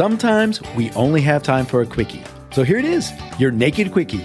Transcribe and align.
sometimes 0.00 0.62
we 0.76 0.90
only 0.92 1.20
have 1.20 1.42
time 1.42 1.66
for 1.66 1.82
a 1.82 1.86
quickie. 1.86 2.24
So 2.52 2.62
here 2.62 2.78
it 2.78 2.86
is 2.86 3.12
your 3.38 3.50
naked 3.50 3.92
quickie. 3.92 4.24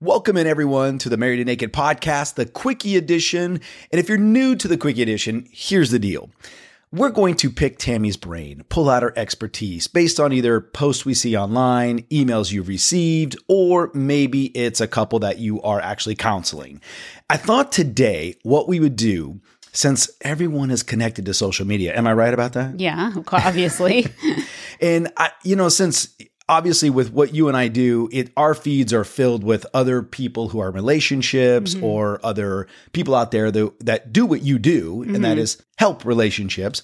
Welcome 0.00 0.36
in 0.36 0.46
everyone 0.46 0.98
to 0.98 1.08
the 1.08 1.16
Married 1.16 1.40
and 1.40 1.48
Naked 1.48 1.72
podcast, 1.72 2.36
the 2.36 2.46
quickie 2.46 2.96
edition. 2.96 3.60
And 3.90 3.98
if 3.98 4.08
you're 4.08 4.16
new 4.16 4.54
to 4.54 4.68
the 4.68 4.76
quickie 4.76 5.02
edition, 5.02 5.48
here's 5.50 5.90
the 5.90 5.98
deal. 5.98 6.30
We're 6.92 7.10
going 7.10 7.34
to 7.38 7.50
pick 7.50 7.78
Tammy's 7.78 8.16
brain, 8.16 8.62
pull 8.68 8.88
out 8.88 9.02
her 9.02 9.12
expertise 9.16 9.88
based 9.88 10.20
on 10.20 10.32
either 10.32 10.60
posts 10.60 11.04
we 11.04 11.14
see 11.14 11.36
online, 11.36 12.02
emails 12.02 12.52
you've 12.52 12.68
received, 12.68 13.36
or 13.48 13.90
maybe 13.92 14.56
it's 14.56 14.80
a 14.80 14.86
couple 14.86 15.18
that 15.18 15.38
you 15.38 15.60
are 15.62 15.80
actually 15.80 16.14
counseling. 16.14 16.80
I 17.28 17.38
thought 17.38 17.72
today 17.72 18.36
what 18.44 18.68
we 18.68 18.78
would 18.78 18.94
do 18.94 19.40
since 19.74 20.08
everyone 20.22 20.70
is 20.70 20.82
connected 20.82 21.26
to 21.26 21.34
social 21.34 21.66
media. 21.66 21.94
Am 21.94 22.06
I 22.06 22.14
right 22.14 22.32
about 22.32 22.54
that? 22.54 22.80
Yeah, 22.80 23.12
obviously. 23.32 24.06
and 24.80 25.12
I, 25.16 25.32
you 25.42 25.56
know, 25.56 25.68
since 25.68 26.16
obviously 26.48 26.90
with 26.90 27.12
what 27.12 27.34
you 27.34 27.48
and 27.48 27.56
I 27.56 27.68
do, 27.68 28.08
it 28.12 28.30
our 28.36 28.54
feeds 28.54 28.92
are 28.92 29.04
filled 29.04 29.44
with 29.44 29.66
other 29.74 30.02
people 30.02 30.48
who 30.48 30.60
are 30.60 30.70
relationships 30.70 31.74
mm-hmm. 31.74 31.84
or 31.84 32.20
other 32.24 32.68
people 32.92 33.14
out 33.14 33.32
there 33.32 33.50
that, 33.50 33.80
that 33.80 34.12
do 34.12 34.24
what 34.24 34.42
you 34.42 34.58
do, 34.58 35.00
mm-hmm. 35.00 35.14
and 35.16 35.24
that 35.24 35.36
mm-hmm. 35.36 35.62
help 35.76 36.04
relationships. 36.04 36.82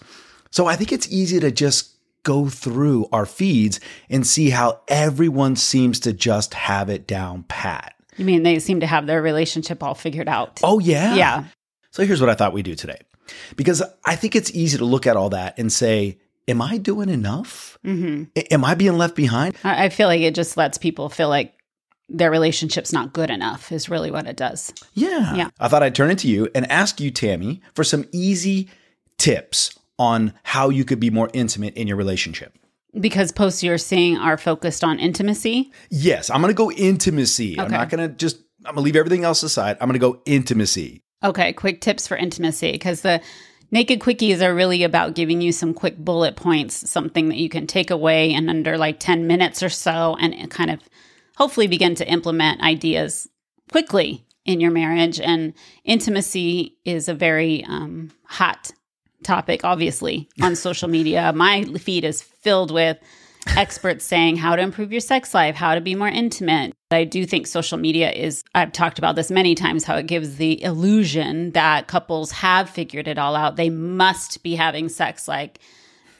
So 0.50 0.66
I 0.66 0.74
think 0.74 0.92
it's 0.92 1.10
easy 1.10 1.38
to 1.40 1.52
just 1.52 1.94
go 2.22 2.48
through 2.48 3.08
our 3.12 3.24
feeds 3.24 3.80
and 4.10 4.26
see 4.26 4.50
how 4.50 4.80
everyone 4.88 5.56
seems 5.56 6.00
to 6.00 6.12
just 6.12 6.54
have 6.54 6.90
it 6.90 7.06
down 7.06 7.44
pat. 7.44 7.94
You 8.16 8.24
mean 8.24 8.42
they 8.42 8.58
seem 8.58 8.80
to 8.80 8.86
have 8.86 9.06
their 9.06 9.22
relationship 9.22 9.82
all 9.82 9.94
figured 9.94 10.28
out? 10.28 10.60
Oh, 10.62 10.80
yeah. 10.80 11.14
Yeah. 11.14 11.44
So 11.90 12.04
here's 12.04 12.20
what 12.20 12.30
I 12.30 12.34
thought 12.34 12.52
we'd 12.52 12.64
do 12.64 12.74
today. 12.74 12.98
Because 13.56 13.82
I 14.04 14.16
think 14.16 14.34
it's 14.34 14.50
easy 14.52 14.78
to 14.78 14.84
look 14.84 15.06
at 15.06 15.16
all 15.16 15.30
that 15.30 15.58
and 15.58 15.72
say, 15.72 16.18
am 16.48 16.60
I 16.60 16.78
doing 16.78 17.08
enough? 17.08 17.78
Mm-hmm. 17.84 18.24
Am 18.50 18.64
I 18.64 18.74
being 18.74 18.98
left 18.98 19.14
behind? 19.14 19.54
I 19.62 19.88
feel 19.88 20.08
like 20.08 20.20
it 20.20 20.34
just 20.34 20.56
lets 20.56 20.78
people 20.78 21.08
feel 21.08 21.28
like 21.28 21.54
their 22.08 22.30
relationship's 22.30 22.92
not 22.92 23.12
good 23.12 23.30
enough, 23.30 23.70
is 23.70 23.88
really 23.88 24.10
what 24.10 24.26
it 24.26 24.36
does. 24.36 24.72
Yeah. 24.94 25.34
Yeah. 25.36 25.50
I 25.60 25.68
thought 25.68 25.84
I'd 25.84 25.94
turn 25.94 26.10
it 26.10 26.18
to 26.20 26.28
you 26.28 26.48
and 26.56 26.68
ask 26.70 27.00
you, 27.00 27.12
Tammy, 27.12 27.62
for 27.74 27.84
some 27.84 28.04
easy 28.10 28.68
tips 29.16 29.78
on 29.96 30.32
how 30.42 30.70
you 30.70 30.84
could 30.84 30.98
be 30.98 31.10
more 31.10 31.30
intimate 31.32 31.74
in 31.74 31.86
your 31.86 31.96
relationship. 31.96 32.56
Because 32.98 33.30
posts 33.30 33.62
you're 33.62 33.78
seeing 33.78 34.16
are 34.16 34.36
focused 34.36 34.82
on 34.82 34.98
intimacy? 34.98 35.70
Yes, 35.90 36.30
I'm 36.30 36.40
going 36.40 36.52
to 36.52 36.56
go 36.56 36.72
intimacy. 36.72 37.52
Okay. 37.52 37.62
I'm 37.62 37.70
not 37.70 37.90
going 37.90 38.08
to 38.08 38.12
just, 38.16 38.38
I'm 38.64 38.74
going 38.74 38.76
to 38.76 38.80
leave 38.80 38.96
everything 38.96 39.22
else 39.22 39.44
aside. 39.44 39.76
I'm 39.80 39.86
going 39.86 40.00
to 40.00 40.00
go 40.00 40.20
intimacy. 40.26 41.04
Okay, 41.22 41.52
quick 41.52 41.80
tips 41.80 42.08
for 42.08 42.16
intimacy 42.16 42.72
because 42.72 43.02
the 43.02 43.20
Naked 43.70 44.00
Quickies 44.00 44.40
are 44.40 44.54
really 44.54 44.82
about 44.82 45.14
giving 45.14 45.40
you 45.40 45.52
some 45.52 45.74
quick 45.74 45.96
bullet 45.96 46.34
points, 46.34 46.90
something 46.90 47.28
that 47.28 47.38
you 47.38 47.48
can 47.48 47.66
take 47.66 47.90
away 47.90 48.32
in 48.32 48.48
under 48.48 48.76
like 48.76 48.98
10 48.98 49.26
minutes 49.26 49.62
or 49.62 49.68
so 49.68 50.16
and 50.18 50.50
kind 50.50 50.70
of 50.70 50.80
hopefully 51.36 51.68
begin 51.68 51.94
to 51.94 52.10
implement 52.10 52.62
ideas 52.62 53.28
quickly 53.70 54.24
in 54.44 54.60
your 54.60 54.70
marriage. 54.70 55.20
And 55.20 55.52
intimacy 55.84 56.78
is 56.84 57.08
a 57.08 57.14
very 57.14 57.64
um, 57.64 58.10
hot 58.24 58.72
topic, 59.22 59.62
obviously, 59.62 60.28
on 60.42 60.56
social 60.56 60.88
media. 60.88 61.32
My 61.32 61.64
feed 61.64 62.04
is 62.04 62.22
filled 62.22 62.72
with 62.72 62.98
experts 63.56 64.04
saying 64.04 64.36
how 64.36 64.56
to 64.56 64.62
improve 64.62 64.92
your 64.92 65.00
sex 65.00 65.34
life, 65.34 65.54
how 65.54 65.74
to 65.74 65.80
be 65.80 65.94
more 65.94 66.08
intimate. 66.08 66.72
I 66.90 67.04
do 67.04 67.24
think 67.24 67.46
social 67.46 67.78
media 67.78 68.10
is, 68.10 68.42
I've 68.54 68.72
talked 68.72 68.98
about 68.98 69.16
this 69.16 69.30
many 69.30 69.54
times, 69.54 69.84
how 69.84 69.96
it 69.96 70.06
gives 70.06 70.36
the 70.36 70.62
illusion 70.62 71.52
that 71.52 71.86
couples 71.86 72.30
have 72.32 72.68
figured 72.68 73.06
it 73.06 73.18
all 73.18 73.36
out. 73.36 73.56
They 73.56 73.70
must 73.70 74.42
be 74.42 74.56
having 74.56 74.88
sex 74.88 75.28
like, 75.28 75.60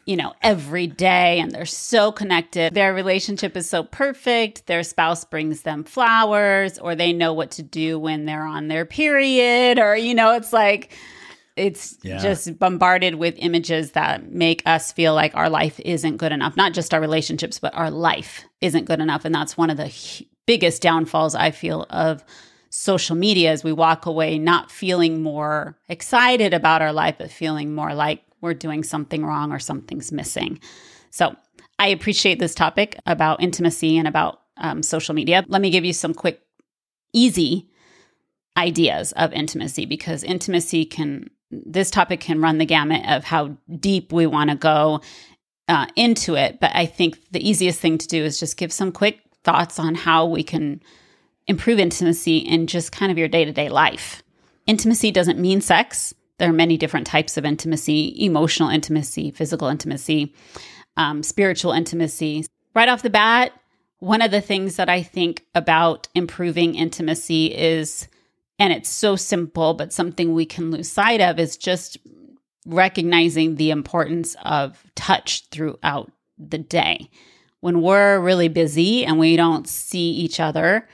you 0.07 0.17
know, 0.17 0.33
every 0.43 0.87
day 0.87 1.41
and 1.41 1.51
they're 1.51 1.67
so 1.67 2.13
connected. 2.13 2.75
Their 2.75 2.95
relationship 2.95 3.57
is 3.57 3.69
so 3.69 3.83
perfect. 3.83 4.67
Their 4.67 4.83
spouse 4.83 5.25
brings 5.25 5.63
them 5.63 5.85
flowers 5.85 6.79
or 6.79 6.95
they 6.95 7.13
know 7.13 7.33
what 7.33 7.53
to 7.53 7.63
do 7.63 7.99
when 7.99 8.25
they're 8.25 8.47
on 8.47 8.69
their 8.69 8.85
period 8.85 9.79
or, 9.79 9.97
you 9.97 10.15
know, 10.15 10.35
it's 10.35 10.53
like, 10.53 10.93
it's 11.57 11.99
yeah. 12.03 12.19
just 12.19 12.59
bombarded 12.59 13.17
with 13.17 13.35
images 13.39 13.93
that 13.93 14.31
make 14.31 14.63
us 14.67 14.93
feel 14.93 15.15
like 15.15 15.35
our 15.35 15.51
life 15.51 15.79
isn't 15.81 16.17
good 16.17 16.33
enough. 16.33 16.57
Not 16.57 16.73
just 16.73 16.95
our 16.95 17.01
relationships, 17.01 17.59
but 17.59 17.75
our 17.75 17.91
life 17.91 18.45
isn't 18.61 18.87
good 18.87 19.01
enough. 19.01 19.25
And 19.25 19.35
that's 19.35 19.57
one 19.57 19.71
of 19.71 19.77
the 19.77 19.93
biggest 20.47 20.83
downfalls 20.83 21.35
I 21.35 21.51
feel 21.51 21.87
of 21.91 22.25
social 22.71 23.17
media 23.17 23.51
as 23.51 23.65
we 23.65 23.73
walk 23.73 24.07
away 24.07 24.39
not 24.39 24.71
feeling 24.71 25.23
more 25.23 25.77
excited 25.89 26.55
about 26.55 26.83
our 26.83 26.93
life, 26.93 27.17
but 27.19 27.31
feeling 27.31 27.75
more 27.75 27.95
like 27.95 28.23
we're 28.41 28.55
doing 28.55 28.83
something 28.83 29.25
wrong 29.25 29.53
or 29.53 29.59
something's 29.59 30.13
missing. 30.13 30.61
So 31.11 31.35
I 31.79 31.89
appreciate 31.89 32.39
this 32.39 32.55
topic 32.55 32.99
about 33.07 33.43
intimacy 33.43 33.99
and 33.99 34.07
about 34.07 34.41
um, 34.57 34.83
social 34.83 35.15
media. 35.15 35.45
Let 35.49 35.61
me 35.61 35.71
give 35.71 35.85
you 35.85 35.93
some 35.93 36.15
quick, 36.15 36.41
easy 37.13 37.69
ideas 38.57 39.13
of 39.13 39.33
intimacy 39.33 39.87
because 39.87 40.23
intimacy 40.23 40.85
can 40.85 41.31
this 41.51 41.91
topic 41.91 42.21
can 42.21 42.41
run 42.41 42.59
the 42.59 42.67
gamut 42.67 43.05
of 43.09 43.25
how 43.25 43.57
deep 43.79 44.13
we 44.13 44.27
want 44.27 44.51
to 44.51 44.57
go 44.57 45.01
uh, 45.69 45.87
into 45.97 46.35
it. 46.35 46.61
But 46.61 46.73
I 46.75 46.87
think 46.87 47.19
the 47.31 47.49
easiest 47.49 47.81
thing 47.81 47.99
to 47.99 48.07
do 48.07 48.25
is 48.25 48.41
just 48.41 48.57
give 48.57 48.73
some 48.73 48.93
quick 48.93 49.21
thoughts 49.45 49.79
on 49.79 49.95
how 49.95 50.27
we 50.27 50.43
can 50.43 50.81
improve 51.47 51.79
intimacy 51.79 52.39
in 52.39 52.67
just 52.67 52.93
kind 52.93 53.11
of 53.11 53.19
your 53.19 53.29
day 53.29 53.45
to 53.45 53.53
day 53.53 53.69
life. 53.69 54.23
Intimacy 54.67 55.11
doesn't 55.11 55.39
mean 55.39 55.61
sex. 55.61 56.15
There 56.39 56.49
are 56.49 56.55
many 56.55 56.77
different 56.77 57.07
types 57.07 57.37
of 57.37 57.45
intimacy 57.45 58.25
emotional 58.25 58.69
intimacy, 58.69 59.31
physical 59.31 59.69
intimacy, 59.69 60.35
um, 60.97 61.23
spiritual 61.23 61.73
intimacy. 61.73 62.47
Right 62.75 62.89
off 62.89 63.03
the 63.03 63.11
bat, 63.11 63.53
one 63.99 64.23
of 64.23 64.31
the 64.31 64.41
things 64.41 64.77
that 64.77 64.89
I 64.89 65.03
think 65.03 65.45
about 65.55 66.09
improving 66.15 66.75
intimacy 66.75 67.47
is 67.47 68.09
and 68.61 68.75
it's 68.75 68.91
so 68.91 69.17
simple, 69.17 69.73
but 69.73 69.93
something 69.93 70.35
we 70.35 70.45
can 70.45 70.71
lose 70.71 70.93
sight 70.93 71.23
of 71.23 71.41
is 71.41 71.57
just 71.57 71.97
recognizing 72.67 73.57
the 73.57 73.71
importance 73.71 74.37
of 74.45 74.85
touch 74.95 75.47
throughout 75.51 76.13
the 76.39 76.59
day. 76.59 77.09
When 77.61 77.81
we're 77.81 78.21
really 78.21 78.49
busy 78.49 79.05
and 79.05 79.19
we 79.19 79.35
don't 79.35 79.67
see 79.67 80.11
each 80.11 80.41
other, 80.41 80.87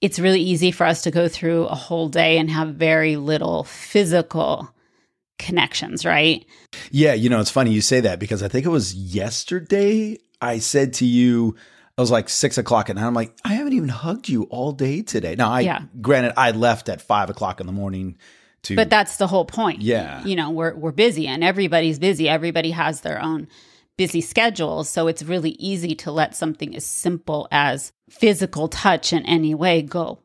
it's 0.00 0.20
really 0.20 0.40
easy 0.40 0.70
for 0.70 0.86
us 0.86 1.02
to 1.02 1.10
go 1.10 1.26
through 1.26 1.66
a 1.66 1.74
whole 1.74 2.08
day 2.08 2.38
and 2.38 2.48
have 2.50 2.74
very 2.74 3.16
little 3.16 3.64
physical 3.64 4.72
connections, 5.40 6.04
right? 6.06 6.46
Yeah, 6.92 7.14
you 7.14 7.28
know, 7.28 7.40
it's 7.40 7.50
funny 7.50 7.72
you 7.72 7.80
say 7.80 8.00
that 8.00 8.20
because 8.20 8.44
I 8.44 8.48
think 8.48 8.64
it 8.64 8.70
was 8.70 8.94
yesterday 8.94 10.18
I 10.40 10.60
said 10.60 10.92
to 10.94 11.04
you, 11.04 11.56
it 11.98 12.00
was 12.00 12.12
like 12.12 12.28
six 12.28 12.58
o'clock 12.58 12.88
at 12.88 12.94
night. 12.94 13.04
I'm 13.04 13.12
like, 13.12 13.36
I 13.44 13.54
haven't 13.54 13.72
even 13.72 13.88
hugged 13.88 14.28
you 14.28 14.44
all 14.44 14.70
day 14.70 15.02
today. 15.02 15.34
Now, 15.34 15.50
I 15.50 15.60
yeah. 15.60 15.82
granted 16.00 16.32
I 16.36 16.52
left 16.52 16.88
at 16.88 17.02
five 17.02 17.28
o'clock 17.28 17.58
in 17.60 17.66
the 17.66 17.72
morning 17.72 18.16
to, 18.62 18.76
but 18.76 18.88
that's 18.88 19.16
the 19.16 19.26
whole 19.26 19.44
point. 19.44 19.82
Yeah, 19.82 20.24
you 20.24 20.36
know, 20.36 20.50
we're 20.50 20.76
we're 20.76 20.92
busy 20.92 21.26
and 21.26 21.42
everybody's 21.42 21.98
busy. 21.98 22.28
Everybody 22.28 22.70
has 22.70 23.00
their 23.00 23.20
own 23.20 23.48
busy 23.96 24.20
schedules, 24.20 24.88
so 24.88 25.08
it's 25.08 25.24
really 25.24 25.50
easy 25.58 25.96
to 25.96 26.12
let 26.12 26.36
something 26.36 26.76
as 26.76 26.86
simple 26.86 27.48
as 27.50 27.92
physical 28.08 28.68
touch 28.68 29.12
in 29.12 29.26
any 29.26 29.52
way 29.56 29.82
go, 29.82 30.20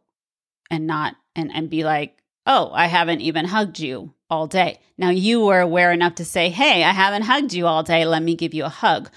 and 0.70 0.86
not 0.86 1.16
and 1.36 1.52
and 1.52 1.72
be 1.72 1.84
like, 1.84 2.20
oh, 2.46 2.70
I 2.72 2.86
haven't 2.86 3.22
even 3.22 3.46
hugged 3.46 3.80
you 3.80 4.14
all 4.30 4.46
day. 4.46 4.80
Now 5.00 5.10
you 5.10 5.44
were 5.44 5.60
aware 5.60 5.92
enough 5.92 6.16
to 6.16 6.26
say, 6.26 6.50
hey, 6.50 6.84
I 6.84 6.92
haven't 6.92 7.24
hugged 7.24 7.54
you 7.54 7.66
all 7.66 7.82
day. 7.82 8.06
Let 8.06 8.22
me 8.22 8.36
give 8.36 8.54
you 8.54 8.66
a 8.66 8.70
hug. 8.70 9.10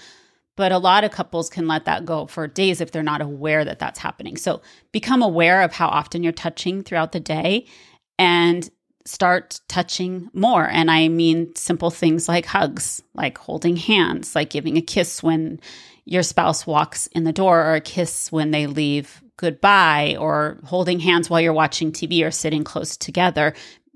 But 0.57 0.73
a 0.73 0.79
lot 0.79 1.05
of 1.05 1.11
couples 1.11 1.49
can 1.49 1.67
let 1.67 1.85
that 1.85 2.05
go 2.05 2.25
for 2.25 2.47
days 2.47 2.81
if 2.81 2.91
they're 2.91 3.03
not 3.03 3.21
aware 3.21 3.63
that 3.63 3.79
that's 3.79 3.99
happening. 3.99 4.35
So 4.35 4.61
become 4.91 5.21
aware 5.21 5.61
of 5.61 5.71
how 5.71 5.87
often 5.87 6.23
you're 6.23 6.33
touching 6.33 6.83
throughout 6.83 7.13
the 7.13 7.21
day 7.21 7.67
and 8.19 8.69
start 9.05 9.61
touching 9.69 10.29
more. 10.33 10.67
And 10.67 10.91
I 10.91 11.07
mean 11.07 11.55
simple 11.55 11.91
things 11.91 12.27
like 12.27 12.45
hugs, 12.45 13.01
like 13.13 13.37
holding 13.37 13.77
hands, 13.77 14.35
like 14.35 14.49
giving 14.49 14.77
a 14.77 14.81
kiss 14.81 15.23
when 15.23 15.61
your 16.05 16.23
spouse 16.23 16.65
walks 16.65 17.07
in 17.07 17.23
the 17.23 17.31
door, 17.31 17.63
or 17.63 17.75
a 17.75 17.81
kiss 17.81 18.31
when 18.31 18.51
they 18.51 18.65
leave 18.65 19.21
goodbye, 19.37 20.15
or 20.19 20.57
holding 20.63 20.99
hands 20.99 21.29
while 21.29 21.39
you're 21.39 21.53
watching 21.53 21.91
TV 21.91 22.25
or 22.25 22.31
sitting 22.31 22.63
close 22.63 22.97
together. 22.97 23.53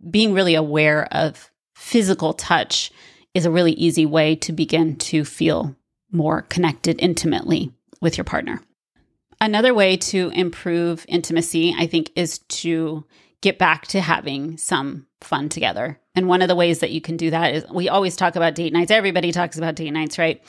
Being 0.10 0.34
really 0.34 0.56
aware 0.56 1.08
of 1.12 1.50
physical 1.74 2.34
touch 2.34 2.92
is 3.34 3.46
a 3.46 3.52
really 3.52 3.72
easy 3.74 4.06
way 4.06 4.36
to 4.36 4.52
begin 4.52 4.98
to 4.98 5.26
feel 5.26 5.76
more 6.12 6.44
connected 6.44 6.98
intimately 7.00 7.72
with 8.02 8.18
your 8.18 8.26
partner. 8.26 8.62
Another 9.40 9.74
way 9.74 9.98
to 9.98 10.30
improve 10.36 11.06
intimacy, 11.08 11.74
I 11.78 11.88
think, 11.88 12.12
is 12.16 12.40
to 12.40 13.06
get 13.42 13.58
back 13.58 13.88
to 13.88 14.02
having 14.02 14.58
some 14.58 15.08
fun 15.20 15.50
together. 15.50 16.00
And 16.14 16.28
one 16.28 16.42
of 16.42 16.48
the 16.48 16.56
ways 16.56 16.80
that 16.80 16.92
you 16.92 17.02
can 17.02 17.18
do 17.18 17.32
that 17.32 17.56
is 17.56 17.66
we 17.72 17.90
always 17.90 18.16
talk 18.16 18.36
about 18.36 18.56
date 18.56 18.74
nights. 18.74 18.92
Everybody 18.92 19.32
talks 19.32 19.58
about 19.58 19.76
date 19.76 19.92
nights, 19.92 20.18
right? 20.18 20.44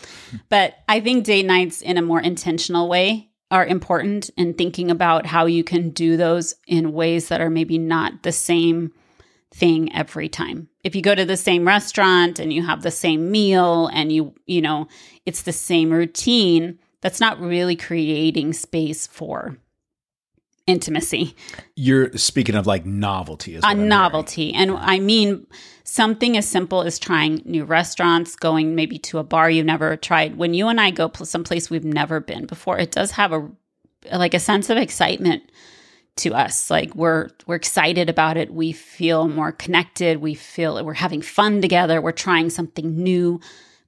but 0.48 0.74
I 0.88 1.00
think 1.00 1.24
date 1.24 1.46
nights 1.46 1.80
in 1.80 1.96
a 1.96 2.02
more 2.02 2.20
intentional 2.20 2.88
way 2.88 3.30
are 3.50 3.66
important 3.66 4.30
in 4.36 4.54
thinking 4.54 4.90
about 4.90 5.26
how 5.26 5.46
you 5.46 5.62
can 5.62 5.90
do 5.90 6.16
those 6.16 6.54
in 6.66 6.92
ways 6.92 7.28
that 7.28 7.40
are 7.40 7.50
maybe 7.50 7.78
not 7.78 8.22
the 8.22 8.32
same 8.32 8.92
thing 9.52 9.92
every 9.94 10.28
time. 10.28 10.68
if 10.84 10.96
you 10.96 11.02
go 11.02 11.14
to 11.14 11.24
the 11.24 11.36
same 11.36 11.66
restaurant 11.66 12.38
and 12.38 12.52
you 12.52 12.64
have 12.64 12.82
the 12.82 12.90
same 12.90 13.30
meal 13.30 13.86
and 13.88 14.12
you, 14.12 14.34
you 14.46 14.60
know, 14.60 14.88
it's 15.26 15.42
the 15.42 15.52
same 15.52 15.90
routine, 15.90 16.78
that's 17.00 17.20
not 17.20 17.40
really 17.40 17.76
creating 17.76 18.52
space 18.52 19.06
for 19.06 19.56
intimacy. 20.66 21.34
You're 21.76 22.16
speaking 22.16 22.54
of 22.54 22.66
like 22.66 22.84
novelty, 22.84 23.54
as 23.56 23.64
a 23.64 23.74
novelty, 23.74 24.52
and 24.54 24.72
I 24.72 24.98
mean 24.98 25.46
something 25.84 26.36
as 26.36 26.48
simple 26.48 26.82
as 26.82 26.98
trying 26.98 27.42
new 27.44 27.64
restaurants, 27.64 28.36
going 28.36 28.74
maybe 28.74 28.98
to 28.98 29.18
a 29.18 29.24
bar 29.24 29.50
you've 29.50 29.66
never 29.66 29.96
tried. 29.96 30.36
When 30.36 30.54
you 30.54 30.68
and 30.68 30.80
I 30.80 30.90
go 30.90 31.10
someplace 31.24 31.70
we've 31.70 31.84
never 31.84 32.20
been 32.20 32.46
before, 32.46 32.78
it 32.78 32.92
does 32.92 33.12
have 33.12 33.32
a 33.32 33.50
like 34.12 34.34
a 34.34 34.40
sense 34.40 34.68
of 34.68 34.76
excitement 34.76 35.44
to 36.16 36.34
us. 36.34 36.70
Like 36.70 36.94
we're 36.94 37.30
we're 37.46 37.56
excited 37.56 38.08
about 38.08 38.36
it. 38.36 38.52
We 38.52 38.72
feel 38.72 39.28
more 39.28 39.52
connected. 39.52 40.18
We 40.18 40.34
feel 40.34 40.84
we're 40.84 40.94
having 40.94 41.22
fun 41.22 41.60
together. 41.60 42.00
We're 42.00 42.12
trying 42.12 42.50
something 42.50 42.96
new 43.02 43.40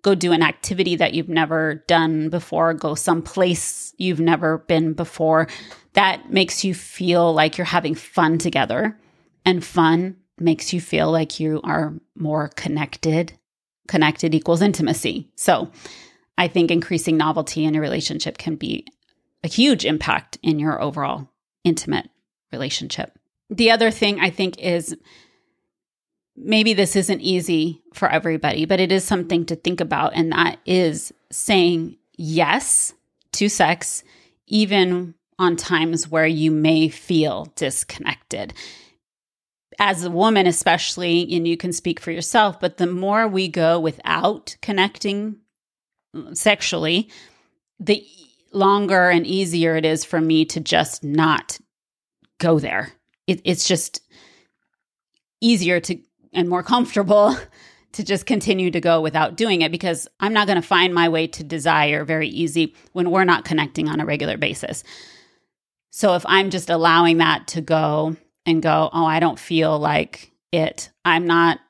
go 0.04 0.14
do 0.14 0.32
an 0.32 0.42
activity 0.42 0.94
that 0.96 1.14
you've 1.14 1.30
never 1.30 1.82
done 1.88 2.28
before, 2.28 2.74
go 2.74 2.94
someplace 2.94 3.94
you've 3.96 4.20
never 4.20 4.58
been 4.58 4.92
before. 4.92 5.48
That 5.94 6.30
makes 6.30 6.62
you 6.62 6.74
feel 6.74 7.32
like 7.32 7.56
you're 7.56 7.64
having 7.64 7.94
fun 7.94 8.38
together. 8.38 8.96
And 9.46 9.64
fun 9.64 10.16
makes 10.38 10.72
you 10.72 10.80
feel 10.80 11.10
like 11.10 11.40
you 11.40 11.60
are 11.64 11.94
more 12.14 12.48
connected. 12.48 13.32
Connected 13.88 14.34
equals 14.34 14.62
intimacy. 14.62 15.30
So 15.36 15.70
I 16.36 16.48
think 16.48 16.70
increasing 16.70 17.16
novelty 17.16 17.64
in 17.64 17.74
a 17.74 17.80
relationship 17.80 18.38
can 18.38 18.56
be 18.56 18.86
a 19.42 19.48
huge 19.48 19.84
impact 19.84 20.38
in 20.42 20.58
your 20.58 20.80
overall 20.80 21.28
intimate 21.64 22.10
relationship. 22.54 23.18
The 23.50 23.70
other 23.72 23.90
thing 23.90 24.20
I 24.20 24.30
think 24.30 24.58
is 24.58 24.96
maybe 26.36 26.72
this 26.72 26.96
isn't 26.96 27.20
easy 27.20 27.82
for 27.92 28.08
everybody, 28.08 28.64
but 28.64 28.80
it 28.80 28.92
is 28.92 29.04
something 29.04 29.44
to 29.46 29.56
think 29.56 29.80
about. 29.80 30.14
And 30.14 30.32
that 30.32 30.58
is 30.64 31.12
saying 31.30 31.96
yes 32.16 32.94
to 33.32 33.48
sex, 33.48 34.04
even 34.46 35.14
on 35.38 35.56
times 35.56 36.08
where 36.08 36.26
you 36.26 36.50
may 36.50 36.88
feel 36.88 37.52
disconnected. 37.56 38.54
As 39.80 40.04
a 40.04 40.10
woman, 40.10 40.46
especially, 40.46 41.34
and 41.34 41.48
you 41.48 41.56
can 41.56 41.72
speak 41.72 41.98
for 41.98 42.12
yourself, 42.12 42.60
but 42.60 42.76
the 42.76 42.86
more 42.86 43.26
we 43.26 43.48
go 43.48 43.80
without 43.80 44.56
connecting 44.62 45.36
sexually, 46.32 47.08
the 47.80 48.06
longer 48.52 49.10
and 49.10 49.26
easier 49.26 49.74
it 49.76 49.84
is 49.84 50.04
for 50.04 50.20
me 50.20 50.44
to 50.44 50.60
just 50.60 51.02
not 51.02 51.58
go 52.44 52.58
there. 52.58 52.92
It, 53.26 53.40
it's 53.44 53.66
just 53.66 54.02
easier 55.40 55.80
to 55.80 55.98
and 56.32 56.48
more 56.48 56.62
comfortable 56.62 57.36
to 57.92 58.04
just 58.04 58.26
continue 58.26 58.70
to 58.70 58.80
go 58.80 59.00
without 59.00 59.36
doing 59.36 59.62
it 59.62 59.70
because 59.70 60.08
I'm 60.20 60.32
not 60.32 60.46
going 60.46 60.60
to 60.60 60.66
find 60.66 60.92
my 60.92 61.08
way 61.08 61.26
to 61.28 61.44
desire 61.44 62.04
very 62.04 62.28
easy 62.28 62.74
when 62.92 63.10
we're 63.10 63.24
not 63.24 63.44
connecting 63.44 63.88
on 63.88 64.00
a 64.00 64.04
regular 64.04 64.36
basis. 64.36 64.82
So 65.90 66.16
if 66.16 66.24
I'm 66.26 66.50
just 66.50 66.70
allowing 66.70 67.18
that 67.18 67.46
to 67.48 67.60
go 67.60 68.16
and 68.44 68.60
go, 68.60 68.90
oh, 68.92 69.06
I 69.06 69.20
don't 69.20 69.38
feel 69.38 69.78
like 69.78 70.32
it, 70.52 70.90
I'm 71.04 71.26
not 71.26 71.60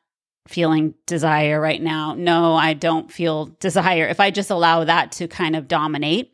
feeling 0.49 0.95
desire 1.07 1.61
right 1.61 1.81
now. 1.81 2.15
No, 2.15 2.55
I 2.55 2.73
don't 2.73 3.13
feel 3.13 3.47
desire. 3.61 4.09
If 4.09 4.19
I 4.19 4.31
just 4.31 4.51
allow 4.51 4.85
that 4.85 5.13
to 5.13 5.29
kind 5.29 5.57
of 5.57 5.69
dominate, 5.69 6.33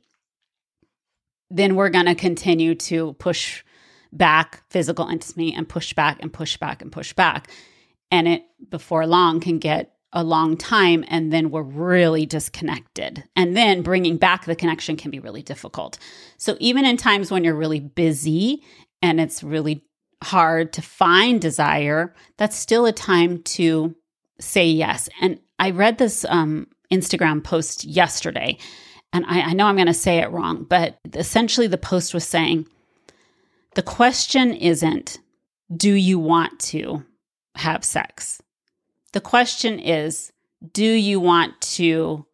then 1.50 1.75
we're 1.75 1.90
going 1.90 2.06
to 2.06 2.14
continue 2.14 2.76
to 2.76 3.14
push 3.14 3.64
back 4.12 4.62
physical 4.70 5.08
intimacy 5.08 5.52
and 5.54 5.68
push 5.68 5.92
back 5.92 6.18
and 6.20 6.32
push 6.32 6.56
back 6.56 6.82
and 6.82 6.90
push 6.90 7.12
back 7.12 7.50
and 8.10 8.26
it 8.28 8.44
before 8.70 9.06
long 9.06 9.40
can 9.40 9.58
get 9.58 9.94
a 10.12 10.24
long 10.24 10.56
time 10.56 11.04
and 11.08 11.32
then 11.32 11.50
we're 11.50 11.62
really 11.62 12.26
disconnected. 12.26 13.22
And 13.36 13.56
then 13.56 13.82
bringing 13.82 14.16
back 14.16 14.44
the 14.44 14.56
connection 14.56 14.96
can 14.96 15.10
be 15.10 15.20
really 15.20 15.42
difficult. 15.42 15.98
So 16.36 16.56
even 16.58 16.84
in 16.84 16.96
times 16.96 17.30
when 17.30 17.44
you're 17.44 17.54
really 17.54 17.80
busy 17.80 18.62
and 19.02 19.20
it's 19.20 19.42
really 19.42 19.84
hard 20.22 20.72
to 20.74 20.82
find 20.82 21.40
desire, 21.40 22.14
that's 22.36 22.56
still 22.56 22.86
a 22.86 22.92
time 22.92 23.42
to 23.42 23.94
say 24.40 24.66
yes. 24.66 25.08
And 25.20 25.38
I 25.58 25.70
read 25.70 25.98
this 25.98 26.24
um, 26.28 26.66
Instagram 26.92 27.44
post 27.44 27.84
yesterday, 27.84 28.58
and 29.12 29.24
I, 29.26 29.40
I 29.40 29.52
know 29.52 29.66
I'm 29.66 29.76
going 29.76 29.86
to 29.86 29.94
say 29.94 30.18
it 30.18 30.30
wrong, 30.30 30.64
but 30.64 30.98
essentially 31.14 31.66
the 31.66 31.78
post 31.78 32.14
was 32.14 32.26
saying 32.26 32.66
the 33.75 33.82
question 33.82 34.52
isn't, 34.55 35.19
do 35.75 35.93
you 35.93 36.19
want 36.19 36.58
to? 36.61 37.05
have 37.61 37.84
sex. 37.84 38.43
The 39.12 39.20
question 39.20 39.78
is 39.78 40.32
do 40.72 40.84
you 40.84 41.20
want 41.20 41.58
to 41.62 42.26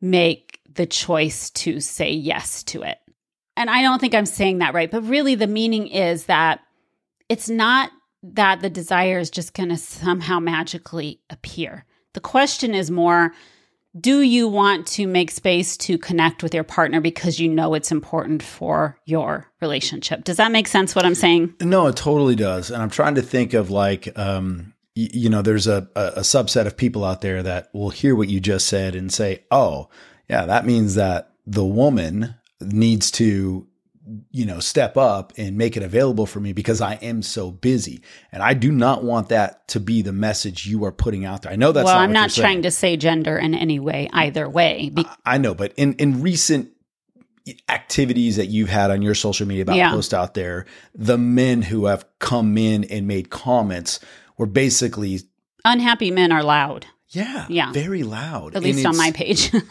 make 0.00 0.60
the 0.72 0.86
choice 0.86 1.50
to 1.50 1.80
say 1.80 2.10
yes 2.10 2.62
to 2.64 2.82
it? 2.82 2.98
And 3.56 3.68
I 3.68 3.82
don't 3.82 3.98
think 3.98 4.14
I'm 4.14 4.26
saying 4.26 4.58
that 4.58 4.72
right, 4.72 4.90
but 4.90 5.02
really 5.02 5.34
the 5.34 5.46
meaning 5.46 5.88
is 5.88 6.24
that 6.26 6.60
it's 7.28 7.50
not 7.50 7.90
that 8.22 8.60
the 8.60 8.70
desire 8.70 9.18
is 9.18 9.30
just 9.30 9.52
going 9.52 9.68
to 9.68 9.76
somehow 9.76 10.38
magically 10.38 11.20
appear. 11.28 11.84
The 12.14 12.20
question 12.20 12.74
is 12.74 12.90
more 12.90 13.34
do 13.98 14.22
you 14.22 14.48
want 14.48 14.86
to 14.86 15.06
make 15.06 15.30
space 15.30 15.76
to 15.76 15.98
connect 15.98 16.42
with 16.42 16.54
your 16.54 16.64
partner 16.64 17.00
because 17.00 17.38
you 17.38 17.48
know 17.48 17.74
it's 17.74 17.92
important 17.92 18.42
for 18.42 18.98
your 19.04 19.50
relationship? 19.60 20.24
Does 20.24 20.38
that 20.38 20.52
make 20.52 20.66
sense 20.66 20.94
what 20.94 21.04
I'm 21.04 21.14
saying? 21.14 21.54
No, 21.60 21.86
it 21.88 21.96
totally 21.96 22.34
does. 22.36 22.70
And 22.70 22.82
I'm 22.82 22.90
trying 22.90 23.16
to 23.16 23.22
think 23.22 23.52
of 23.52 23.70
like, 23.70 24.16
um, 24.18 24.72
y- 24.96 25.10
you 25.12 25.28
know, 25.28 25.42
there's 25.42 25.66
a, 25.66 25.88
a, 25.94 26.04
a 26.16 26.20
subset 26.20 26.66
of 26.66 26.76
people 26.76 27.04
out 27.04 27.20
there 27.20 27.42
that 27.42 27.68
will 27.74 27.90
hear 27.90 28.14
what 28.16 28.28
you 28.28 28.40
just 28.40 28.66
said 28.66 28.94
and 28.94 29.12
say, 29.12 29.44
oh, 29.50 29.88
yeah, 30.28 30.46
that 30.46 30.64
means 30.64 30.94
that 30.94 31.32
the 31.46 31.64
woman 31.64 32.34
needs 32.60 33.10
to 33.10 33.66
you 34.30 34.46
know, 34.46 34.60
step 34.60 34.96
up 34.96 35.32
and 35.36 35.56
make 35.56 35.76
it 35.76 35.82
available 35.82 36.26
for 36.26 36.40
me 36.40 36.52
because 36.52 36.80
I 36.80 36.94
am 36.94 37.22
so 37.22 37.50
busy. 37.50 38.02
And 38.30 38.42
I 38.42 38.54
do 38.54 38.72
not 38.72 39.04
want 39.04 39.28
that 39.30 39.66
to 39.68 39.80
be 39.80 40.02
the 40.02 40.12
message 40.12 40.66
you 40.66 40.84
are 40.84 40.92
putting 40.92 41.24
out 41.24 41.42
there. 41.42 41.52
I 41.52 41.56
know 41.56 41.72
that's 41.72 41.86
well, 41.86 41.94
not 41.96 42.02
I'm 42.02 42.12
not 42.12 42.30
trying 42.30 42.54
saying. 42.54 42.62
to 42.62 42.70
say 42.70 42.96
gender 42.96 43.36
in 43.38 43.54
any 43.54 43.78
way, 43.80 44.08
either 44.12 44.48
way. 44.48 44.90
Be- 44.92 45.06
I 45.24 45.38
know, 45.38 45.54
but 45.54 45.72
in, 45.76 45.94
in 45.94 46.22
recent 46.22 46.70
activities 47.68 48.36
that 48.36 48.46
you've 48.46 48.68
had 48.68 48.90
on 48.90 49.02
your 49.02 49.14
social 49.14 49.46
media 49.46 49.62
about 49.62 49.76
Yeah. 49.76 49.90
post 49.90 50.14
out 50.14 50.34
there, 50.34 50.66
the 50.94 51.18
men 51.18 51.62
who 51.62 51.86
have 51.86 52.04
come 52.18 52.56
in 52.56 52.84
and 52.84 53.06
made 53.06 53.30
comments 53.30 54.00
were 54.36 54.46
basically, 54.46 55.20
Unhappy 55.64 56.10
men 56.10 56.32
are 56.32 56.42
loud, 56.42 56.86
yeah, 57.12 57.46
Yeah. 57.48 57.72
very 57.72 58.02
loud. 58.02 58.56
at 58.56 58.62
least 58.62 58.84
on 58.84 58.96
my 58.96 59.12
page. 59.12 59.50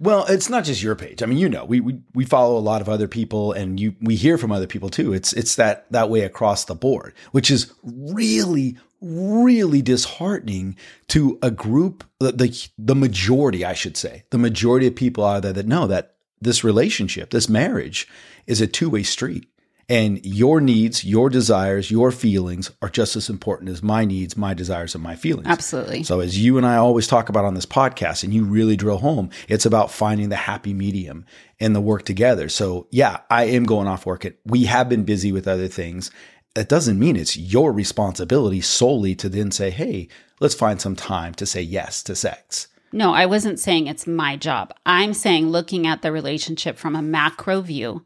Well, 0.00 0.26
it's 0.28 0.50
not 0.50 0.64
just 0.64 0.82
your 0.82 0.94
page. 0.96 1.22
I 1.22 1.26
mean, 1.26 1.38
you 1.38 1.48
know, 1.48 1.64
we, 1.64 1.80
we 1.80 1.98
we 2.14 2.24
follow 2.26 2.58
a 2.58 2.60
lot 2.60 2.82
of 2.82 2.90
other 2.90 3.08
people, 3.08 3.52
and 3.52 3.80
you 3.80 3.94
we 4.02 4.16
hear 4.16 4.36
from 4.36 4.52
other 4.52 4.66
people 4.66 4.90
too. 4.90 5.14
It's 5.14 5.32
it's 5.32 5.54
that 5.56 5.90
that 5.92 6.10
way 6.10 6.20
across 6.20 6.66
the 6.66 6.74
board, 6.74 7.14
which 7.32 7.50
is 7.50 7.72
really 7.82 8.76
really 9.00 9.80
disheartening 9.82 10.76
to 11.08 11.38
a 11.42 11.50
group 11.50 12.04
the 12.20 12.32
the, 12.32 12.68
the 12.76 12.94
majority, 12.94 13.64
I 13.64 13.72
should 13.72 13.96
say, 13.96 14.24
the 14.30 14.38
majority 14.38 14.86
of 14.86 14.94
people 14.94 15.24
out 15.24 15.42
there 15.42 15.54
that 15.54 15.66
know 15.66 15.86
that 15.86 16.16
this 16.40 16.62
relationship, 16.64 17.30
this 17.30 17.48
marriage, 17.48 18.06
is 18.46 18.60
a 18.60 18.66
two 18.66 18.90
way 18.90 19.02
street. 19.04 19.48
And 19.88 20.24
your 20.24 20.60
needs, 20.60 21.04
your 21.04 21.28
desires, 21.28 21.90
your 21.90 22.10
feelings 22.10 22.70
are 22.80 22.88
just 22.88 23.16
as 23.16 23.28
important 23.28 23.68
as 23.70 23.82
my 23.82 24.04
needs, 24.04 24.36
my 24.36 24.54
desires, 24.54 24.94
and 24.94 25.04
my 25.04 25.14
feelings. 25.14 25.46
Absolutely. 25.46 26.04
So, 26.04 26.20
as 26.20 26.38
you 26.38 26.56
and 26.56 26.66
I 26.66 26.76
always 26.76 27.06
talk 27.06 27.28
about 27.28 27.44
on 27.44 27.52
this 27.54 27.66
podcast, 27.66 28.24
and 28.24 28.32
you 28.32 28.44
really 28.44 28.76
drill 28.76 28.98
home, 28.98 29.28
it's 29.48 29.66
about 29.66 29.90
finding 29.90 30.30
the 30.30 30.36
happy 30.36 30.72
medium 30.72 31.26
and 31.60 31.76
the 31.76 31.80
work 31.82 32.04
together. 32.04 32.48
So, 32.48 32.86
yeah, 32.90 33.18
I 33.30 33.44
am 33.44 33.64
going 33.64 33.86
off 33.86 34.06
work. 34.06 34.24
It- 34.24 34.40
We 34.46 34.64
have 34.64 34.88
been 34.88 35.04
busy 35.04 35.32
with 35.32 35.46
other 35.46 35.68
things. 35.68 36.10
That 36.54 36.68
doesn't 36.68 36.98
mean 36.98 37.16
it's 37.16 37.36
your 37.36 37.72
responsibility 37.72 38.60
solely 38.60 39.14
to 39.16 39.28
then 39.28 39.50
say, 39.50 39.70
hey, 39.70 40.08
let's 40.40 40.54
find 40.54 40.80
some 40.80 40.94
time 40.96 41.34
to 41.34 41.46
say 41.46 41.60
yes 41.60 42.02
to 42.04 42.14
sex. 42.14 42.68
No, 42.92 43.12
I 43.12 43.26
wasn't 43.26 43.58
saying 43.58 43.88
it's 43.88 44.06
my 44.06 44.36
job. 44.36 44.72
I'm 44.86 45.14
saying 45.14 45.48
looking 45.48 45.84
at 45.86 46.02
the 46.02 46.12
relationship 46.12 46.78
from 46.78 46.94
a 46.94 47.02
macro 47.02 47.60
view, 47.60 48.04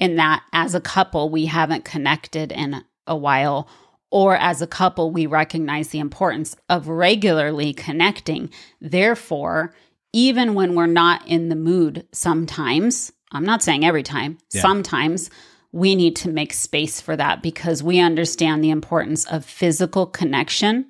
in 0.00 0.16
that 0.16 0.42
as 0.52 0.74
a 0.74 0.80
couple, 0.80 1.28
we 1.28 1.46
haven't 1.46 1.84
connected 1.84 2.50
in 2.50 2.82
a 3.06 3.14
while, 3.16 3.68
or 4.10 4.34
as 4.36 4.60
a 4.60 4.66
couple, 4.66 5.10
we 5.12 5.26
recognize 5.26 5.88
the 5.88 6.00
importance 6.00 6.56
of 6.68 6.88
regularly 6.88 7.72
connecting. 7.72 8.50
Therefore, 8.80 9.72
even 10.12 10.54
when 10.54 10.74
we're 10.74 10.86
not 10.86 11.24
in 11.28 11.48
the 11.50 11.54
mood, 11.54 12.06
sometimes, 12.12 13.12
I'm 13.30 13.44
not 13.44 13.62
saying 13.62 13.84
every 13.84 14.02
time, 14.02 14.38
Yeah. 14.52 14.62
sometimes 14.62 15.30
we 15.70 15.94
need 15.94 16.16
to 16.16 16.28
make 16.30 16.52
space 16.52 17.00
for 17.00 17.14
that 17.16 17.42
because 17.42 17.80
we 17.82 18.00
understand 18.00 18.64
the 18.64 18.70
importance 18.70 19.24
of 19.26 19.44
physical 19.44 20.06
connection 20.06 20.86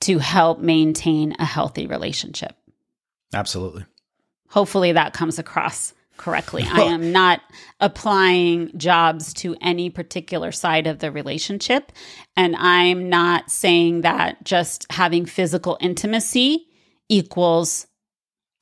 to 0.00 0.18
help 0.18 0.60
maintain 0.60 1.34
a 1.38 1.44
healthy 1.44 1.86
relationship 1.86 2.56
Absolutely. 3.34 3.84
hopefully 4.48 4.92
that 4.92 5.12
comes 5.12 5.38
across 5.38 5.92
correctly. 6.20 6.64
I 6.70 6.82
am 6.82 7.12
not 7.12 7.40
applying 7.80 8.76
jobs 8.78 9.32
to 9.34 9.56
any 9.60 9.88
particular 9.88 10.52
side 10.52 10.86
of 10.86 10.98
the 10.98 11.10
relationship. 11.10 11.92
And 12.36 12.54
I'm 12.56 13.08
not 13.08 13.50
saying 13.50 14.02
that 14.02 14.44
just 14.44 14.86
having 14.92 15.24
physical 15.24 15.78
intimacy 15.80 16.66
equals 17.08 17.86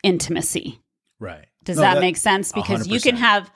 intimacy. 0.03 0.81
Right. 1.19 1.47
Does 1.65 1.77
No, 1.77 1.83
that, 1.83 1.95
that- 1.95 2.01
make 2.01 2.17
sense? 2.17 2.53
Because 2.53 2.87
you 2.87 3.01
can 3.01 3.17
have 3.17 3.51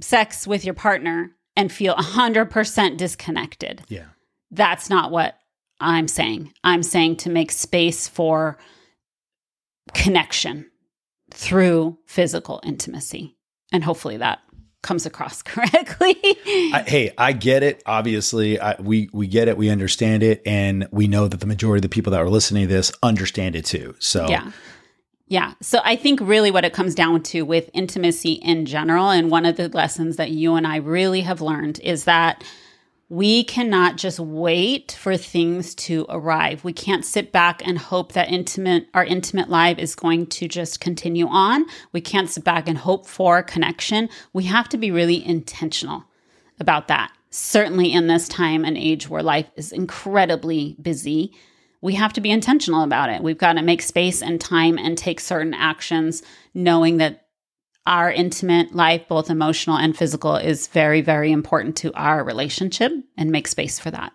sex 0.00 0.46
with 0.46 0.64
your 0.64 0.74
partner 0.74 1.32
and 1.54 1.70
feel 1.70 1.94
100% 1.94 2.96
disconnected. 2.96 3.82
Yeah. 3.88 4.06
That's 4.50 4.88
not 4.88 5.10
what 5.10 5.36
I'm 5.80 6.08
saying. 6.08 6.54
I'm 6.64 6.82
saying 6.82 7.16
to 7.16 7.30
make 7.30 7.52
space 7.52 8.08
for 8.08 8.56
connection 9.92 10.70
through 11.30 11.98
physical 12.06 12.60
intimacy. 12.64 13.36
And 13.72 13.84
hopefully 13.84 14.16
that 14.18 14.40
comes 14.82 15.06
across 15.06 15.42
correctly. 15.42 16.16
I, 16.22 16.84
hey, 16.86 17.12
I 17.18 17.32
get 17.32 17.62
it. 17.62 17.82
Obviously, 17.86 18.60
I, 18.60 18.80
we 18.80 19.08
we 19.12 19.26
get 19.26 19.48
it. 19.48 19.56
We 19.56 19.70
understand 19.70 20.22
it, 20.22 20.42
and 20.46 20.88
we 20.90 21.08
know 21.08 21.28
that 21.28 21.40
the 21.40 21.46
majority 21.46 21.78
of 21.78 21.82
the 21.82 21.88
people 21.88 22.12
that 22.12 22.20
are 22.20 22.28
listening 22.28 22.68
to 22.68 22.74
this 22.74 22.92
understand 23.02 23.56
it 23.56 23.64
too. 23.64 23.94
So 23.98 24.28
Yeah. 24.28 24.50
Yeah. 25.30 25.52
So 25.60 25.80
I 25.84 25.96
think 25.96 26.20
really 26.22 26.50
what 26.50 26.64
it 26.64 26.72
comes 26.72 26.94
down 26.94 27.22
to 27.24 27.42
with 27.42 27.68
intimacy 27.74 28.32
in 28.32 28.64
general, 28.64 29.10
and 29.10 29.30
one 29.30 29.44
of 29.44 29.56
the 29.56 29.68
lessons 29.68 30.16
that 30.16 30.30
you 30.30 30.54
and 30.54 30.66
I 30.66 30.76
really 30.76 31.20
have 31.20 31.40
learned 31.40 31.80
is 31.80 32.04
that 32.04 32.42
we 33.08 33.42
cannot 33.42 33.96
just 33.96 34.20
wait 34.20 34.92
for 34.92 35.16
things 35.16 35.74
to 35.74 36.04
arrive. 36.10 36.62
We 36.62 36.74
can't 36.74 37.04
sit 37.04 37.32
back 37.32 37.66
and 37.66 37.78
hope 37.78 38.12
that 38.12 38.28
intimate 38.28 38.88
our 38.92 39.04
intimate 39.04 39.48
life 39.48 39.78
is 39.78 39.94
going 39.94 40.26
to 40.26 40.48
just 40.48 40.80
continue 40.80 41.26
on. 41.26 41.64
We 41.92 42.02
can't 42.02 42.28
sit 42.28 42.44
back 42.44 42.68
and 42.68 42.76
hope 42.76 43.06
for 43.06 43.42
connection. 43.42 44.10
We 44.32 44.44
have 44.44 44.68
to 44.70 44.76
be 44.76 44.90
really 44.90 45.24
intentional 45.24 46.04
about 46.60 46.88
that. 46.88 47.12
Certainly 47.30 47.92
in 47.92 48.08
this 48.08 48.28
time 48.28 48.64
and 48.64 48.76
age 48.76 49.08
where 49.08 49.22
life 49.22 49.50
is 49.56 49.72
incredibly 49.72 50.76
busy, 50.80 51.32
we 51.80 51.94
have 51.94 52.12
to 52.14 52.20
be 52.20 52.30
intentional 52.30 52.82
about 52.82 53.08
it. 53.10 53.22
We've 53.22 53.38
got 53.38 53.54
to 53.54 53.62
make 53.62 53.82
space 53.82 54.20
and 54.20 54.40
time 54.40 54.78
and 54.78 54.98
take 54.98 55.20
certain 55.20 55.54
actions, 55.54 56.22
knowing 56.52 56.98
that 56.98 57.27
our 57.88 58.12
intimate 58.12 58.74
life, 58.74 59.08
both 59.08 59.30
emotional 59.30 59.76
and 59.76 59.96
physical, 59.96 60.36
is 60.36 60.68
very, 60.68 61.00
very 61.00 61.32
important 61.32 61.74
to 61.78 61.92
our 61.94 62.22
relationship 62.22 62.92
and 63.16 63.30
make 63.30 63.48
space 63.48 63.78
for 63.78 63.90
that. 63.90 64.12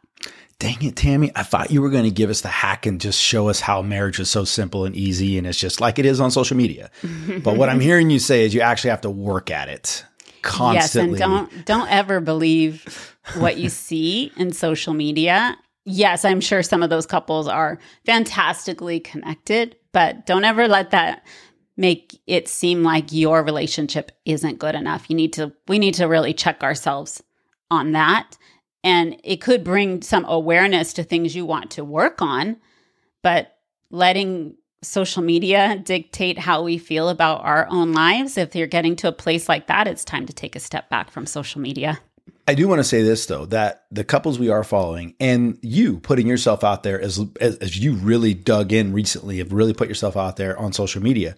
Dang 0.59 0.81
it, 0.83 0.95
Tammy. 0.95 1.31
I 1.35 1.43
thought 1.43 1.71
you 1.71 1.81
were 1.81 1.89
going 1.89 2.03
to 2.05 2.11
give 2.11 2.29
us 2.29 2.41
the 2.41 2.47
hack 2.47 2.85
and 2.85 3.01
just 3.01 3.19
show 3.19 3.49
us 3.49 3.59
how 3.59 3.81
marriage 3.81 4.19
is 4.19 4.29
so 4.29 4.45
simple 4.45 4.85
and 4.85 4.95
easy 4.95 5.37
and 5.37 5.45
it's 5.47 5.57
just 5.57 5.81
like 5.81 5.99
it 5.99 6.05
is 6.05 6.21
on 6.21 6.31
social 6.31 6.55
media. 6.55 6.91
but 7.43 7.57
what 7.57 7.67
I'm 7.67 7.79
hearing 7.79 8.09
you 8.09 8.19
say 8.19 8.45
is 8.45 8.53
you 8.53 8.61
actually 8.61 8.91
have 8.91 9.01
to 9.01 9.09
work 9.09 9.49
at 9.49 9.67
it 9.67 10.05
constantly. 10.43 11.19
Yes, 11.19 11.27
and 11.27 11.49
don't 11.49 11.65
don't 11.65 11.91
ever 11.91 12.21
believe 12.21 13.17
what 13.35 13.57
you 13.57 13.69
see 13.87 14.31
in 14.37 14.53
social 14.53 14.93
media. 14.93 15.57
Yes, 15.83 16.23
I'm 16.23 16.39
sure 16.39 16.63
some 16.63 16.81
of 16.81 16.89
those 16.89 17.05
couples 17.05 17.47
are 17.47 17.77
fantastically 18.05 19.01
connected, 19.01 19.75
but 19.91 20.25
don't 20.25 20.45
ever 20.45 20.67
let 20.69 20.91
that 20.91 21.25
make 21.75 22.21
it 22.27 22.47
seem 22.47 22.83
like 22.83 23.11
your 23.11 23.43
relationship 23.43 24.11
isn't 24.25 24.59
good 24.59 24.75
enough. 24.75 25.09
You 25.09 25.15
need 25.15 25.33
to 25.33 25.53
we 25.67 25.79
need 25.79 25.95
to 25.95 26.05
really 26.05 26.33
check 26.33 26.63
ourselves 26.63 27.23
on 27.71 27.93
that. 27.93 28.37
And 28.83 29.19
it 29.23 29.41
could 29.41 29.63
bring 29.63 30.01
some 30.01 30.25
awareness 30.25 30.93
to 30.93 31.03
things 31.03 31.35
you 31.35 31.45
want 31.45 31.71
to 31.71 31.85
work 31.85 32.21
on, 32.21 32.57
but 33.21 33.55
letting 33.89 34.55
social 34.81 35.23
media 35.23 35.81
dictate 35.83 36.37
how 36.37 36.63
we 36.63 36.77
feel 36.77 37.09
about 37.09 37.43
our 37.43 37.67
own 37.69 37.93
lives, 37.93 38.37
if 38.37 38.55
you're 38.55 38.67
getting 38.67 38.95
to 38.97 39.07
a 39.07 39.13
place 39.13 39.47
like 39.47 39.67
that, 39.67 39.87
it's 39.87 40.03
time 40.03 40.25
to 40.25 40.33
take 40.33 40.55
a 40.55 40.59
step 40.59 40.89
back 40.89 41.09
from 41.09 41.25
social 41.25 41.61
media. 41.61 41.99
I 42.45 42.55
do 42.55 42.67
want 42.67 42.79
to 42.79 42.83
say 42.83 43.03
this 43.03 43.25
though 43.25 43.45
that 43.47 43.85
the 43.89 44.03
couples 44.03 44.37
we 44.37 44.49
are 44.49 44.65
following 44.65 45.15
and 45.19 45.57
you 45.61 45.99
putting 45.99 46.27
yourself 46.27 46.63
out 46.63 46.83
there 46.83 46.99
as 46.99 47.21
as, 47.39 47.57
as 47.57 47.77
you 47.77 47.93
really 47.93 48.33
dug 48.33 48.73
in 48.73 48.91
recently 48.91 49.37
have 49.37 49.53
really 49.53 49.73
put 49.73 49.87
yourself 49.87 50.17
out 50.17 50.35
there 50.35 50.57
on 50.59 50.73
social 50.73 51.01
media. 51.01 51.35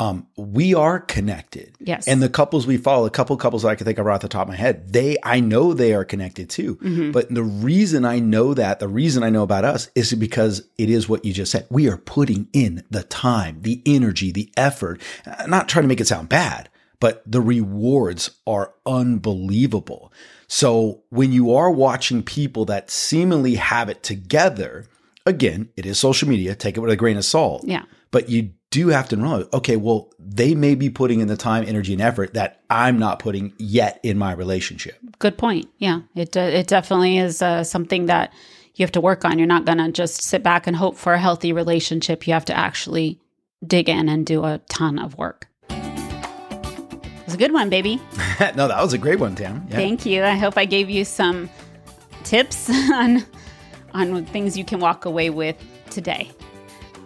Um, 0.00 0.26
we 0.36 0.74
are 0.74 0.98
connected. 0.98 1.76
Yes. 1.78 2.08
And 2.08 2.20
the 2.20 2.28
couples 2.28 2.66
we 2.66 2.78
follow, 2.78 3.06
a 3.06 3.10
couple 3.10 3.36
couples 3.36 3.64
I 3.64 3.76
can 3.76 3.84
think 3.84 3.98
of 3.98 4.06
right 4.06 4.14
off 4.14 4.22
the 4.22 4.28
top 4.28 4.42
of 4.42 4.48
my 4.48 4.56
head, 4.56 4.92
they 4.92 5.16
I 5.22 5.38
know 5.38 5.72
they 5.72 5.94
are 5.94 6.04
connected 6.04 6.50
too. 6.50 6.78
But 7.12 7.32
the 7.32 7.44
reason 7.44 8.04
I 8.04 8.18
know 8.18 8.54
that, 8.54 8.80
the 8.80 8.88
reason 8.88 9.22
I 9.22 9.30
know 9.30 9.42
about 9.44 9.64
us 9.64 9.90
is 9.94 10.12
because 10.14 10.66
it 10.78 10.90
is 10.90 11.08
what 11.08 11.24
you 11.24 11.32
just 11.32 11.52
said. 11.52 11.66
We 11.70 11.88
are 11.88 11.96
putting 11.98 12.48
in 12.52 12.82
the 12.90 13.04
time, 13.04 13.62
the 13.62 13.82
energy, 13.86 14.32
the 14.32 14.50
effort. 14.56 15.00
I'm 15.26 15.50
not 15.50 15.68
trying 15.68 15.84
to 15.84 15.88
make 15.88 16.00
it 16.00 16.08
sound 16.08 16.28
bad, 16.28 16.69
but 17.00 17.22
the 17.26 17.40
rewards 17.40 18.30
are 18.46 18.74
unbelievable. 18.86 20.12
So 20.46 21.02
when 21.10 21.32
you 21.32 21.54
are 21.54 21.70
watching 21.70 22.22
people 22.22 22.64
that 22.66 22.90
seemingly 22.90 23.56
have 23.56 23.88
it 23.88 24.02
together, 24.02 24.86
again, 25.26 25.70
it 25.76 25.86
is 25.86 25.98
social 25.98 26.28
media, 26.28 26.54
take 26.54 26.76
it 26.76 26.80
with 26.80 26.90
a 26.90 26.96
grain 26.96 27.16
of 27.16 27.24
salt. 27.24 27.64
Yeah. 27.66 27.84
But 28.10 28.28
you 28.28 28.50
do 28.70 28.88
have 28.88 29.08
to 29.08 29.16
know, 29.16 29.48
okay, 29.52 29.76
well, 29.76 30.12
they 30.18 30.54
may 30.54 30.74
be 30.74 30.90
putting 30.90 31.20
in 31.20 31.28
the 31.28 31.36
time, 31.36 31.64
energy, 31.66 31.92
and 31.92 32.02
effort 32.02 32.34
that 32.34 32.60
I'm 32.70 32.98
not 32.98 33.18
putting 33.18 33.52
yet 33.58 34.00
in 34.02 34.18
my 34.18 34.32
relationship. 34.32 34.98
Good 35.18 35.38
point. 35.38 35.68
Yeah, 35.78 36.00
it 36.14 36.36
uh, 36.36 36.40
it 36.40 36.66
definitely 36.66 37.18
is 37.18 37.42
uh, 37.42 37.64
something 37.64 38.06
that 38.06 38.32
you 38.74 38.84
have 38.84 38.92
to 38.92 39.00
work 39.00 39.24
on. 39.24 39.38
You're 39.38 39.48
not 39.48 39.64
going 39.64 39.78
to 39.78 39.90
just 39.90 40.22
sit 40.22 40.42
back 40.42 40.66
and 40.66 40.76
hope 40.76 40.96
for 40.96 41.14
a 41.14 41.18
healthy 41.18 41.52
relationship. 41.52 42.26
You 42.26 42.32
have 42.34 42.44
to 42.46 42.56
actually 42.56 43.20
dig 43.64 43.88
in 43.88 44.08
and 44.08 44.24
do 44.24 44.44
a 44.44 44.58
ton 44.68 44.98
of 44.98 45.18
work. 45.18 45.49
Was 47.30 47.36
a 47.36 47.38
good 47.38 47.52
one, 47.52 47.70
baby. 47.70 48.02
no, 48.56 48.66
that 48.66 48.82
was 48.82 48.92
a 48.92 48.98
great 48.98 49.20
one, 49.20 49.36
Tam. 49.36 49.64
Yeah. 49.70 49.76
Thank 49.76 50.04
you. 50.04 50.24
I 50.24 50.34
hope 50.34 50.58
I 50.58 50.64
gave 50.64 50.90
you 50.90 51.04
some 51.04 51.48
tips 52.24 52.68
on 52.92 53.24
on 53.94 54.24
things 54.26 54.58
you 54.58 54.64
can 54.64 54.80
walk 54.80 55.04
away 55.04 55.30
with 55.30 55.54
today. 55.90 56.28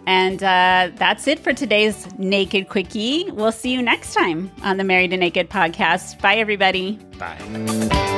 And 0.07 0.41
uh, 0.41 0.89
that's 0.95 1.27
it 1.27 1.37
for 1.37 1.53
today's 1.53 2.07
Naked 2.17 2.69
Quickie. 2.69 3.29
We'll 3.29 3.51
see 3.51 3.71
you 3.71 3.83
next 3.83 4.15
time 4.15 4.51
on 4.63 4.77
the 4.77 4.83
Married 4.83 5.13
and 5.13 5.19
Naked 5.19 5.47
podcast. 5.47 6.19
Bye, 6.21 6.37
everybody. 6.37 6.97
Bye. 7.19 8.14